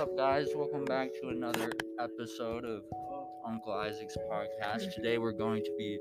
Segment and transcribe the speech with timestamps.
[0.00, 0.46] up, guys?
[0.54, 2.84] Welcome back to another episode of
[3.46, 4.94] Uncle Isaac's podcast.
[4.94, 5.98] Today, we're going to be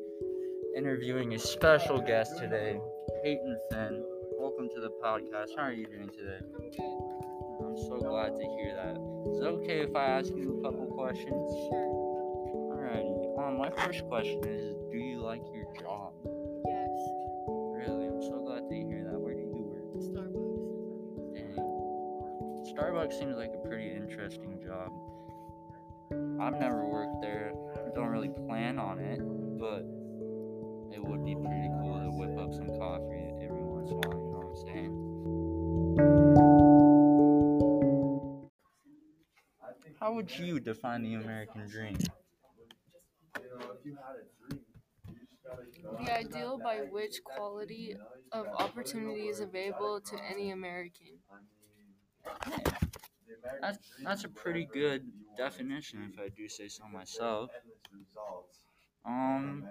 [0.74, 2.80] interviewing a special guest today,
[3.22, 4.02] Peyton Finn.
[4.40, 5.48] Welcome to the podcast.
[5.58, 6.40] How are you doing today?
[7.60, 8.96] I'm so glad to hear that.
[9.34, 11.52] Is it okay if I ask you a couple questions?
[11.68, 12.72] Sure.
[12.72, 13.50] Alrighty.
[13.50, 16.14] Um, my first question is Do you like your job?
[16.24, 17.00] Yes.
[17.76, 18.08] Really?
[18.08, 19.09] I'm so glad to hear that.
[22.80, 24.90] Starbucks seems like a pretty interesting job.
[26.40, 27.52] I've never worked there.
[27.94, 29.20] Don't really plan on it,
[29.60, 29.84] but
[30.96, 34.18] it would be pretty cool to whip up some coffee every once in a while,
[34.18, 34.92] you know what I'm saying?
[40.00, 41.98] How would you define the American dream?
[46.00, 47.98] The ideal by which quality
[48.32, 51.20] of opportunity is available to any American.
[53.62, 57.52] That's, that's a pretty good definition, if I do say so myself.
[59.06, 59.66] Um,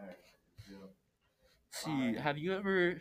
[1.70, 3.00] see, have you ever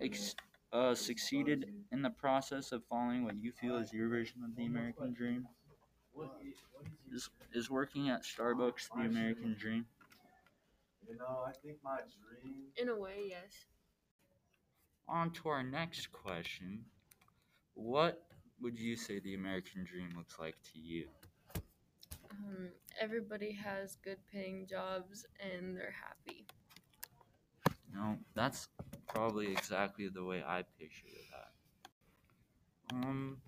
[0.00, 0.34] ex-
[0.72, 4.66] uh, succeeded in the process of following what you feel is your version of the
[4.66, 5.46] American dream?
[7.12, 9.86] Is, is working at Starbucks the American dream?
[11.06, 12.72] You know, I think my dream.
[12.76, 13.66] In a way, yes.
[15.06, 16.86] On to our next question.
[17.74, 18.31] What
[18.62, 21.08] would you say the American dream looks like to you?
[22.30, 22.68] Um,
[23.00, 26.46] everybody has good paying jobs and they're happy.
[27.94, 28.68] No, that's
[29.08, 32.96] probably exactly the way I picture that.
[32.96, 33.38] Um,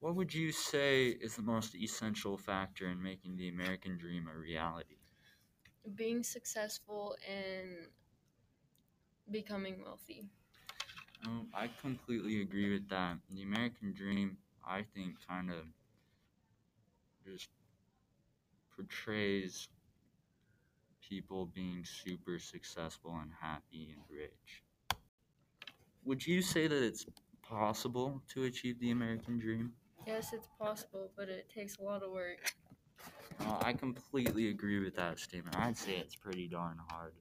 [0.00, 4.36] what would you say is the most essential factor in making the American dream a
[4.36, 4.96] reality?
[5.94, 7.88] Being successful and
[9.30, 10.26] becoming wealthy.
[11.26, 13.18] Um, I completely agree with that.
[13.30, 14.36] The American dream,
[14.66, 15.64] I think, kind of
[17.26, 17.48] just
[18.76, 19.68] portrays
[21.08, 24.62] people being super successful and happy and rich.
[26.04, 27.06] Would you say that it's
[27.42, 29.72] possible to achieve the American dream?
[30.06, 32.52] Yes, it's possible, but it takes a lot of work.
[33.40, 35.56] Uh, I completely agree with that statement.
[35.56, 37.14] I'd say it's pretty darn hard.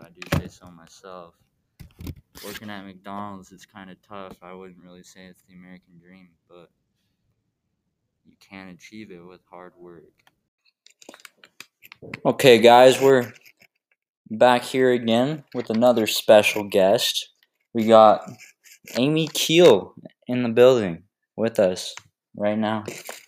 [0.00, 1.34] I do say so myself.
[2.44, 4.36] Working at McDonald's is kind of tough.
[4.40, 6.70] I wouldn't really say it's the American dream, but
[8.24, 10.04] you can achieve it with hard work.
[12.24, 13.32] Okay, guys, we're
[14.30, 17.28] back here again with another special guest.
[17.74, 18.22] We got
[18.96, 19.94] Amy Keel
[20.26, 21.02] in the building
[21.36, 21.94] with us
[22.34, 22.84] right now.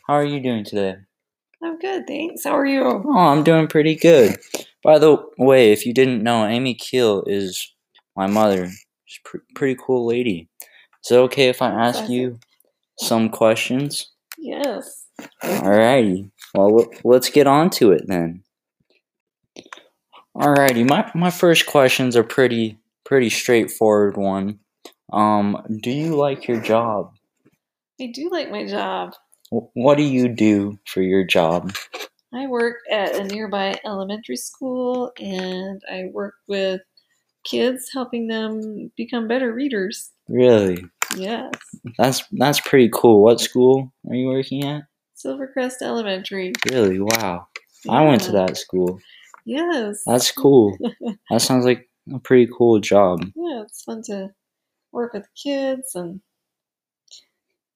[0.06, 0.96] How are you doing today?
[1.62, 2.44] I'm good, thanks.
[2.44, 2.82] How are you?
[2.82, 4.36] Oh, I'm doing pretty good.
[4.82, 7.74] By the way, if you didn't know, Amy Keel is
[8.16, 8.70] my mother.
[9.12, 10.48] She's pr- pretty cool lady.
[11.04, 12.38] Is it okay if I ask you
[12.98, 14.10] some questions?
[14.38, 15.06] Yes.
[15.42, 16.30] Alrighty.
[16.54, 18.42] Well, let's get on to it then.
[20.34, 20.88] Alrighty.
[20.88, 24.60] My my first questions are pretty pretty straightforward one.
[25.12, 27.12] Um, do you like your job?
[28.00, 29.12] I do like my job.
[29.50, 31.74] What do you do for your job?
[32.32, 36.80] I work at a nearby elementary school and I work with
[37.44, 40.10] kids helping them become better readers.
[40.28, 40.84] Really?
[41.16, 41.52] Yes.
[41.98, 43.22] That's that's pretty cool.
[43.22, 44.82] What school are you working at?
[45.16, 46.52] Silvercrest Elementary.
[46.70, 47.00] Really?
[47.00, 47.46] Wow.
[47.88, 49.00] I went to that school.
[49.44, 50.02] Yes.
[50.06, 50.76] That's cool.
[51.30, 53.22] That sounds like a pretty cool job.
[53.34, 54.30] yeah, it's fun to
[54.92, 56.20] work with kids and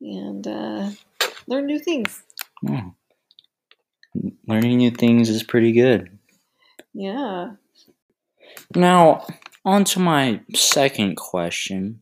[0.00, 0.90] and uh,
[1.46, 2.22] learn new things.
[2.68, 2.92] Oh.
[4.46, 6.18] Learning new things is pretty good.
[6.94, 7.52] Yeah.
[8.74, 9.26] Now,
[9.66, 12.00] on to my second question.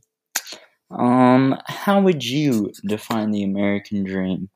[0.91, 4.50] Um, how would you define the American dream?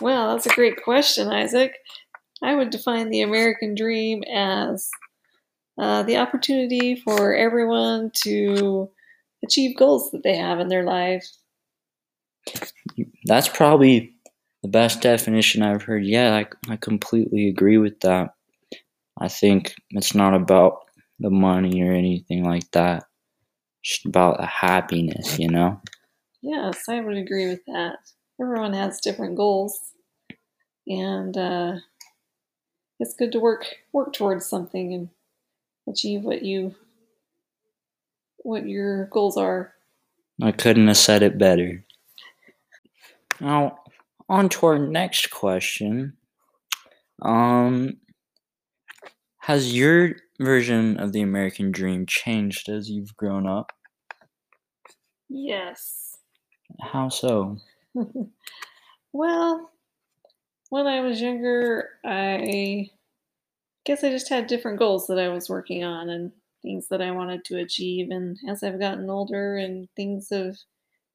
[0.00, 1.74] Well, that's a great question, Isaac.
[2.42, 4.88] I would define the American dream as
[5.78, 8.90] uh, the opportunity for everyone to
[9.44, 11.26] achieve goals that they have in their life.
[13.26, 14.14] That's probably
[14.62, 16.04] the best definition I've heard.
[16.04, 18.30] Yeah, I, I completely agree with that.
[19.18, 20.85] I think it's not about
[21.18, 23.04] the money or anything like that.
[23.82, 25.80] It's about the happiness, you know?
[26.42, 27.98] Yes, I would agree with that.
[28.40, 29.78] Everyone has different goals,
[30.86, 31.76] and uh,
[33.00, 35.08] it's good to work work towards something and
[35.88, 36.74] achieve what you
[38.38, 39.72] what your goals are.
[40.42, 41.84] I couldn't have said it better.
[43.40, 43.78] Now,
[44.28, 46.16] on to our next question.
[47.22, 47.96] Um,
[49.38, 53.72] has your version of the American dream changed as you've grown up?
[55.28, 56.18] Yes.
[56.80, 57.58] How so?
[59.12, 59.70] well,
[60.70, 62.90] when I was younger, I
[63.84, 67.12] guess I just had different goals that I was working on and things that I
[67.12, 68.10] wanted to achieve.
[68.10, 70.56] And as I've gotten older and things have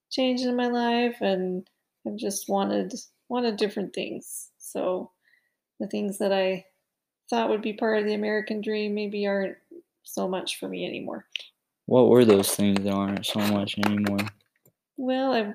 [0.10, 1.68] changed in my life, and
[2.08, 2.94] I've just wanted
[3.30, 4.50] wanted different things.
[4.58, 5.12] So
[5.80, 6.66] the things that I
[7.32, 9.58] thought would be part of the American dream maybe aren't
[10.04, 11.26] so much for me anymore.
[11.86, 14.20] What were those things that aren't so much anymore?
[14.98, 15.54] Well, I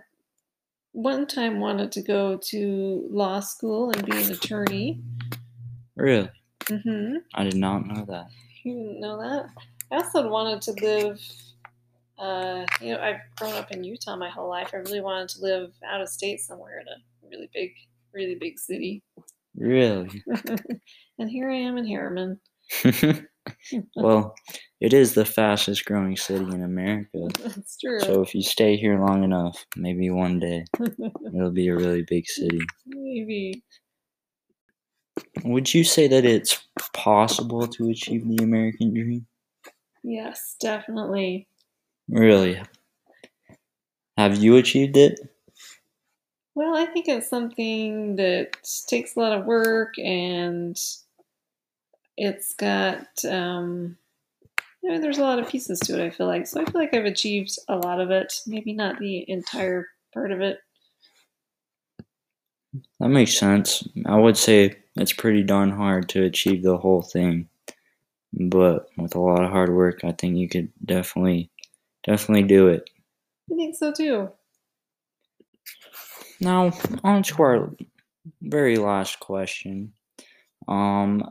[0.92, 5.02] one time wanted to go to law school and be an attorney.
[5.94, 6.30] Really?
[6.64, 7.18] Mm-hmm.
[7.34, 8.28] I did not know that.
[8.64, 9.50] You didn't know that?
[9.92, 11.20] I also wanted to live.
[12.18, 14.70] Uh, you know, I've grown up in Utah my whole life.
[14.72, 16.96] I really wanted to live out of state somewhere in a
[17.30, 17.74] really big,
[18.14, 19.02] really big city.
[19.56, 20.22] Really?
[21.18, 22.38] and here I am in Herriman.
[23.96, 24.34] well,
[24.80, 27.28] it is the fastest growing city in America.
[27.44, 28.00] That's true.
[28.00, 30.64] So if you stay here long enough, maybe one day
[31.34, 32.60] it'll be a really big city.
[32.86, 33.62] Maybe.
[35.44, 36.62] Would you say that it's
[36.92, 39.26] possible to achieve the American dream?
[40.02, 41.48] Yes, definitely.
[42.08, 42.60] Really?
[44.18, 45.18] Have you achieved it?
[46.56, 48.56] Well, I think it's something that
[48.88, 50.74] takes a lot of work and
[52.16, 53.98] it's got um
[54.82, 56.46] you know, there's a lot of pieces to it, I feel like.
[56.46, 58.32] So I feel like I've achieved a lot of it.
[58.46, 60.60] Maybe not the entire part of it.
[63.00, 63.86] That makes sense.
[64.06, 67.48] I would say it's pretty darn hard to achieve the whole thing.
[68.32, 71.50] But with a lot of hard work, I think you could definitely
[72.04, 72.88] definitely do it.
[73.52, 74.30] I think so too.
[76.40, 76.72] Now,
[77.02, 77.70] on to our
[78.42, 79.92] very last question.
[80.68, 81.24] Um,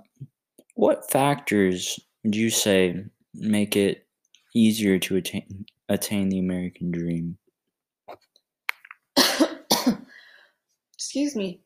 [0.75, 4.07] what factors would you say make it
[4.53, 7.37] easier to attain attain the American dream?
[10.93, 11.61] Excuse me.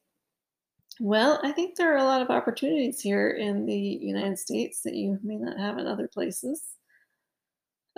[0.99, 4.95] Well, I think there are a lot of opportunities here in the United States that
[4.95, 6.61] you may not have in other places.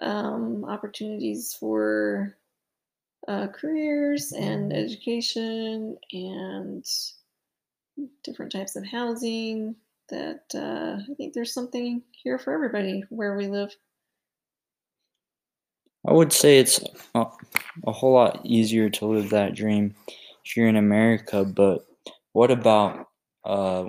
[0.01, 2.37] Um, opportunities for
[3.27, 6.85] uh, careers and education and
[8.23, 9.75] different types of housing
[10.09, 13.75] that uh, I think there's something here for everybody where we live.
[16.07, 16.79] I would say it's
[17.13, 17.25] a,
[17.85, 19.93] a whole lot easier to live that dream
[20.43, 21.85] here in America, but
[22.33, 23.09] what about,
[23.45, 23.85] uh,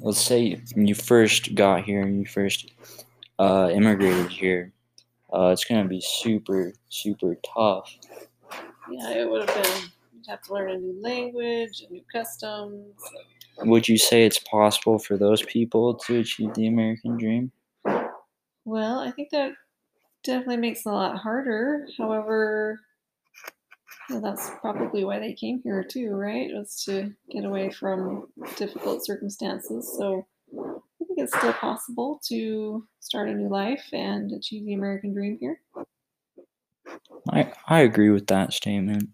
[0.00, 2.72] let's say you first got here and you first
[3.38, 4.72] uh, immigrated here?
[5.32, 7.96] Uh, it's going to be super, super tough.
[8.90, 9.82] Yeah, it would have been,
[10.12, 12.94] you'd have to learn a new language, a new customs.
[13.58, 17.52] Would you say it's possible for those people to achieve the American dream?
[18.64, 19.52] Well, I think that
[20.22, 21.86] definitely makes it a lot harder.
[21.98, 22.80] However,
[24.08, 26.50] well, that's probably why they came here too, right?
[26.52, 29.94] Was to get away from difficult circumstances.
[29.96, 35.12] So I think it's still possible to start a new life and achieve the American
[35.12, 35.60] dream here.
[37.32, 39.08] I, I agree with that statement.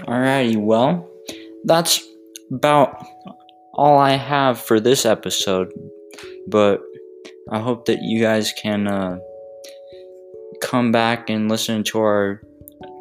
[0.00, 1.08] Alrighty, well,
[1.64, 2.02] that's
[2.52, 3.04] about
[3.72, 5.72] all I have for this episode.
[6.48, 6.82] But
[7.50, 9.18] I hope that you guys can uh,
[10.60, 12.42] come back and listen to our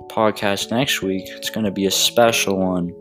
[0.10, 1.24] podcast next week.
[1.28, 2.94] It's going to be a special one.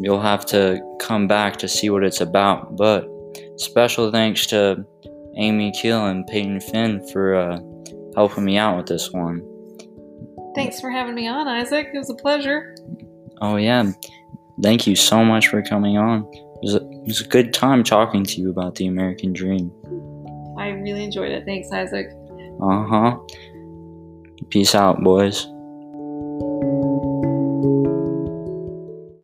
[0.00, 2.76] You'll have to come back to see what it's about.
[2.76, 3.08] But
[3.56, 4.84] special thanks to
[5.36, 7.60] Amy Keel and Peyton Finn for uh,
[8.14, 9.42] helping me out with this one.
[10.54, 11.88] Thanks for having me on, Isaac.
[11.94, 12.74] It was a pleasure.
[13.40, 13.90] Oh, yeah.
[14.62, 16.28] Thank you so much for coming on.
[16.32, 19.72] It was, a, it was a good time talking to you about the American dream.
[20.58, 21.44] I really enjoyed it.
[21.44, 22.08] Thanks, Isaac.
[22.62, 23.18] Uh huh.
[24.50, 25.46] Peace out, boys.